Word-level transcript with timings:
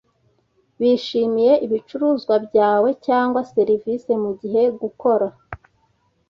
bishimiye 0.79 1.53
ibicuruzwa 1.65 2.35
byawe 2.45 2.89
cyangwa 3.05 3.39
serivise 3.53 4.11
mugihe 4.23 4.61
gukora 4.81 5.27